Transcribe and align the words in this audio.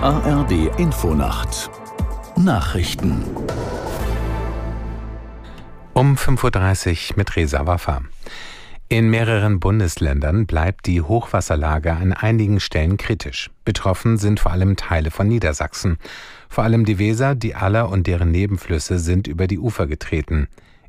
ARD 0.00 0.78
Infonacht 0.78 1.70
Nachrichten 2.36 3.24
um 5.92 6.14
5.30 6.14 7.10
Uhr 7.10 7.16
mit 7.16 7.34
Resa 7.34 7.66
Waffa. 7.66 8.02
In 8.88 9.10
mehreren 9.10 9.58
Bundesländern 9.58 10.46
bleibt 10.46 10.86
die 10.86 11.02
Hochwasserlage 11.02 11.94
an 11.94 12.12
einigen 12.12 12.60
Stellen 12.60 12.96
kritisch. 12.96 13.50
Betroffen 13.64 14.18
sind 14.18 14.38
vor 14.38 14.52
allem 14.52 14.76
Teile 14.76 15.10
von 15.10 15.26
Niedersachsen. 15.26 15.98
Vor 16.48 16.62
allem 16.62 16.84
die 16.84 17.00
Weser, 17.00 17.34
die 17.34 17.56
Aller 17.56 17.88
und 17.88 18.06
deren 18.06 18.30
Nebenflüsse 18.30 19.00
sind 19.00 19.26
über 19.26 19.48
die 19.48 19.58
Ufer 19.58 19.88
getreten. 19.88 20.46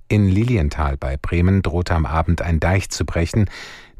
In 0.07 0.29
Lilienthal 0.29 0.97
bei 0.97 1.17
Bremen 1.17 1.63
drohte 1.63 1.95
am 1.95 2.05
Abend 2.05 2.43
ein 2.43 2.59
Deich 2.59 2.91
zu 2.91 3.05
brechen. 3.05 3.49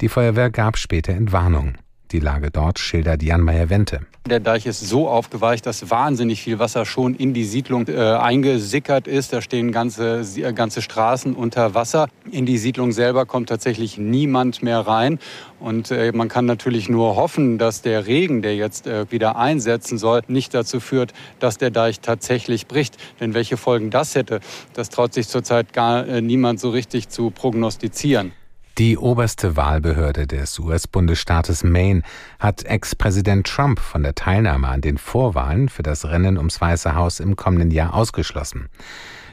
Die 0.02 0.10
Feuerwehr 0.10 0.52
gab 0.52 0.78
später 0.78 1.14
Entwarnung. 1.14 1.74
Die 2.12 2.20
Lage 2.20 2.50
dort 2.50 2.80
schildert 2.80 3.22
Jan 3.22 3.42
Meyer-Wente. 3.42 4.00
Der 4.28 4.40
Deich 4.40 4.66
ist 4.66 4.80
so 4.80 5.08
aufgeweicht, 5.08 5.66
dass 5.66 5.90
wahnsinnig 5.92 6.42
viel 6.42 6.60
Wasser 6.60 6.86
schon 6.86 7.16
in 7.16 7.34
die 7.34 7.44
Siedlung 7.44 7.88
äh, 7.88 8.00
eingesickert 8.00 9.08
ist. 9.08 9.32
Da 9.32 9.42
stehen 9.42 9.72
ganze, 9.72 10.22
äh, 10.38 10.54
ganze 10.54 10.82
Straßen 10.82 11.36
unter 11.36 11.76
Wasser. 11.76 12.08
In 12.32 12.46
die 12.46 12.58
Siedlung 12.58 12.92
selber 12.92 13.26
kommt 13.26 13.50
tatsächlich 13.50 13.98
niemand 13.98 14.64
mehr 14.64 14.80
rein. 14.80 15.20
Und 15.60 15.92
äh, 15.92 16.12
man 16.12 16.30
kann 16.30 16.46
natürlich 16.46 16.90
nur 16.90 17.16
hoffen, 17.16 17.60
dass 17.60 17.82
der 17.82 18.08
Regen, 18.08 18.42
der 18.42 18.56
jetzt 18.56 18.88
äh, 18.88 19.12
wieder 19.12 19.36
einsetzen 19.36 19.98
soll, 19.98 20.22
nicht 20.28 20.54
dazu 20.54 20.80
führt, 20.80 21.14
dass 21.40 21.58
der 21.58 21.70
Deich 21.70 22.00
tatsächlich 22.00 22.68
bricht. 22.68 22.98
Denn 23.20 23.34
welche 23.36 23.58
Folgen 23.58 23.92
das 23.92 24.16
hätte, 24.16 24.40
das 24.74 24.90
traut 24.90 25.14
sich 25.14 25.28
zurzeit 25.28 25.74
gar 25.74 26.08
äh, 26.08 26.22
niemand 26.22 26.60
so 26.60 26.70
richtig 26.72 27.10
zu 27.10 27.30
prognostizieren. 27.30 28.32
Die 28.80 28.98
oberste 28.98 29.58
Wahlbehörde 29.58 30.26
des 30.26 30.58
US-Bundesstaates 30.58 31.66
Maine 31.66 32.02
hat 32.40 32.64
Ex-Präsident 32.64 33.46
Trump 33.46 33.82
von 33.82 34.04
der 34.04 34.16
Teilnahme 34.16 34.70
an 34.70 34.80
den 34.80 34.98
Vorwahlen 34.98 35.68
für 35.68 35.84
das 35.84 36.06
Rennen 36.06 36.38
ums 36.38 36.62
Weiße 36.62 36.96
Haus 36.96 37.20
im 37.20 37.36
kommenden 37.36 37.72
Jahr 37.72 37.94
ausgeschlossen. 37.94 38.70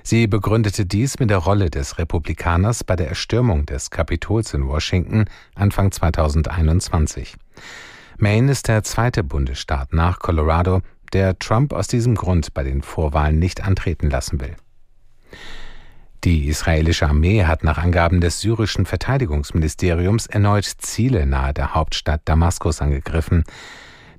Sie 0.03 0.27
begründete 0.27 0.85
dies 0.85 1.21
mit 1.21 1.31
der 1.31 1.39
Rolle 1.39 1.71
des 1.71 1.97
Republikaners 1.97 2.83
bei 2.83 2.97
der 2.97 3.09
Erstürmung 3.09 3.67
des 3.67 3.91
Kapitols 3.91 4.53
in 4.53 4.67
Washington 4.67 5.27
Anfang 5.55 5.93
2021. 5.93 7.37
Maine 8.19 8.51
ist 8.51 8.67
der 8.67 8.83
zweite 8.83 9.23
Bundesstaat 9.23 9.93
nach 9.93 10.19
Colorado, 10.19 10.83
der 11.13 11.39
Trump 11.39 11.73
aus 11.73 11.87
diesem 11.87 12.17
Grund 12.17 12.53
bei 12.53 12.65
den 12.65 12.83
Vorwahlen 12.83 13.39
nicht 13.39 13.63
antreten 13.63 14.11
lassen 14.11 14.41
will. 14.41 14.57
Die 16.27 16.49
israelische 16.49 17.07
Armee 17.07 17.45
hat 17.45 17.63
nach 17.63 17.79
Angaben 17.79 18.21
des 18.21 18.41
syrischen 18.41 18.85
Verteidigungsministeriums 18.85 20.27
erneut 20.27 20.65
Ziele 20.65 21.25
nahe 21.25 21.55
der 21.55 21.77
Hauptstadt 21.77 22.23
Damaskus 22.25 22.83
angegriffen. 22.83 23.45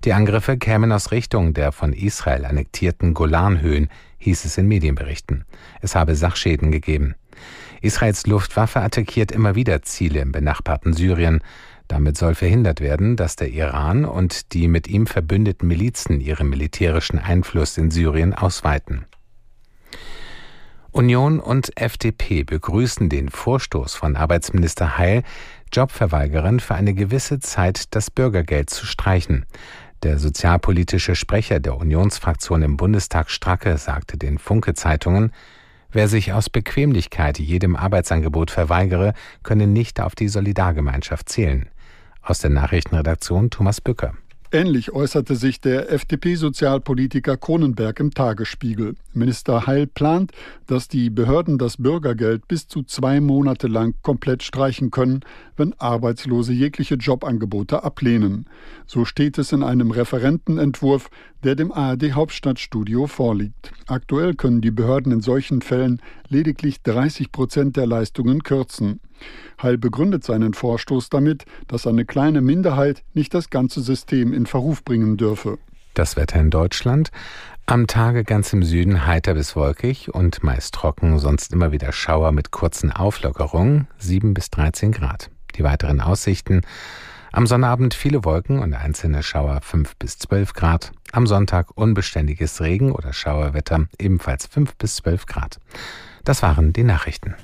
Die 0.06 0.14
Angriffe 0.14 0.58
kämen 0.58 0.94
aus 0.94 1.12
Richtung 1.12 1.54
der 1.54 1.74
von 1.74 1.92
Israel 1.92 2.46
annektierten 2.46 3.14
Golanhöhen, 3.14 3.90
hieß 4.20 4.46
es 4.46 4.58
in 4.58 4.70
Medienberichten. 4.70 5.44
Es 5.82 5.96
habe 5.96 6.16
Sachschäden 6.16 6.72
gegeben. 6.72 7.16
Israels 7.82 8.26
Luftwaffe 8.26 8.80
attackiert 8.80 9.34
immer 9.34 9.56
wieder 9.56 9.82
Ziele 9.82 10.22
im 10.22 10.32
benachbarten 10.32 10.94
Syrien. 10.94 11.42
Damit 11.90 12.18
soll 12.18 12.36
verhindert 12.36 12.80
werden, 12.80 13.18
dass 13.18 13.36
der 13.36 13.50
Iran 13.50 14.06
und 14.06 14.54
die 14.54 14.70
mit 14.70 14.88
ihm 14.88 15.08
verbündeten 15.08 15.68
Milizen 15.68 16.22
ihren 16.22 16.48
militärischen 16.48 17.20
Einfluss 17.20 17.78
in 17.78 17.92
Syrien 17.92 18.34
ausweiten. 18.34 19.04
Union 20.98 21.40
und 21.40 21.80
FDP 21.80 22.44
begrüßen 22.44 23.08
den 23.08 23.30
Vorstoß 23.30 23.94
von 23.94 24.16
Arbeitsminister 24.16 24.98
Heil, 24.98 25.22
Jobverweigerern 25.72 26.60
für 26.60 26.74
eine 26.74 26.96
gewisse 26.96 27.38
Zeit 27.38 27.94
das 27.94 28.10
Bürgergeld 28.10 28.72
zu 28.72 28.88
streichen. 28.88 29.46
Der 30.02 30.18
sozialpolitische 30.18 31.14
Sprecher 31.14 31.60
der 31.60 31.78
Unionsfraktion 31.78 32.64
im 32.64 32.78
Bundestag 32.78 33.30
Stracke 33.30 33.78
sagte 33.78 34.18
den 34.18 34.40
Funke 34.40 34.74
Zeitungen, 34.74 35.34
Wer 35.92 36.08
sich 36.08 36.34
aus 36.34 36.50
Bequemlichkeit 36.50 37.38
jedem 37.38 37.76
Arbeitsangebot 37.76 38.50
verweigere, 38.50 39.14
könne 39.44 39.68
nicht 39.68 40.02
auf 40.02 40.16
die 40.16 40.30
Solidargemeinschaft 40.30 41.30
zählen. 41.30 41.70
Aus 42.24 42.40
der 42.40 42.50
Nachrichtenredaktion 42.50 43.52
Thomas 43.52 43.82
Bücker. 43.82 44.16
Ähnlich 44.50 44.94
äußerte 44.94 45.36
sich 45.36 45.60
der 45.60 45.92
FDP-Sozialpolitiker 45.92 47.36
Kronenberg 47.36 48.00
im 48.00 48.12
Tagesspiegel. 48.12 48.96
Minister 49.14 49.68
Heil 49.68 49.88
plant, 49.88 50.32
dass 50.68 50.88
die 50.88 51.10
Behörden 51.10 51.58
das 51.58 51.76
Bürgergeld 51.76 52.48
bis 52.48 52.66
zu 52.66 52.84
zwei 52.84 53.20
Monate 53.20 53.68
lang 53.68 53.96
komplett 54.04 54.44
streichen 54.44 54.90
können, 54.90 55.20
wenn 55.58 55.74
Arbeitslose 55.80 56.54
jegliche 56.54 56.96
Jobangebote 56.96 57.84
ablehnen. 57.84 58.46
So 58.86 59.04
steht 59.04 59.38
es 59.38 59.52
in 59.52 59.64
einem 59.64 59.92
Referentenentwurf, 59.92 61.10
der 61.44 61.56
dem 61.56 61.74
ARD 61.74 62.14
Hauptstadtstudio 62.14 63.08
vorliegt. 63.08 63.74
Aktuell 63.88 64.34
können 64.34 64.62
die 64.62 64.72
Behörden 64.72 65.12
in 65.12 65.20
solchen 65.22 65.62
Fällen 65.62 66.02
lediglich 66.30 66.82
30 66.84 67.34
Prozent 67.34 67.76
der 67.76 67.86
Leistungen 67.86 68.44
kürzen. 68.44 69.02
Heil 69.62 69.78
begründet 69.78 70.24
seinen 70.24 70.54
Vorstoß 70.54 71.10
damit, 71.10 71.46
dass 71.68 71.88
eine 71.88 72.06
kleine 72.06 72.42
Minderheit 72.42 73.04
nicht 73.14 73.34
das 73.34 73.50
ganze 73.50 73.82
System 73.82 74.34
in 74.34 74.46
Verruf 74.46 74.84
bringen 74.84 75.18
dürfe. 75.18 75.58
Das 75.94 76.16
Wetter 76.16 76.40
in 76.40 76.52
Deutschland. 76.52 77.10
Am 77.66 77.88
Tage 77.88 78.24
ganz 78.24 78.54
im 78.54 78.64
Süden 78.64 79.08
heiter 79.08 79.34
bis 79.34 79.56
wolkig 79.56 80.14
und 80.14 80.44
meist 80.44 80.76
trocken, 80.76 81.20
sonst 81.20 81.52
immer 81.52 81.72
wieder 81.72 81.92
Schauer 81.92 82.32
mit 82.32 82.52
kurzen 82.52 82.92
Auflockerungen, 82.92 83.88
7 83.98 84.34
bis 84.34 84.50
13 84.52 84.92
Grad. 84.92 85.32
Die 85.56 85.64
weiteren 85.64 86.00
Aussichten. 86.00 86.62
Am 87.32 87.46
Sonnabend 87.46 87.94
viele 87.94 88.24
Wolken 88.24 88.60
und 88.60 88.74
einzelne 88.74 89.22
Schauer 89.22 89.60
5 89.62 89.96
bis 89.98 90.18
12 90.20 90.54
Grad. 90.54 90.92
Am 91.12 91.28
Sonntag 91.28 91.76
unbeständiges 91.76 92.62
Regen- 92.62 92.92
oder 92.92 93.12
Schauerwetter, 93.12 93.88
ebenfalls 94.00 94.46
5 94.46 94.76
bis 94.76 94.96
12 94.98 95.26
Grad. 95.26 95.60
Das 96.24 96.42
waren 96.44 96.74
die 96.74 96.84
Nachrichten. 96.84 97.36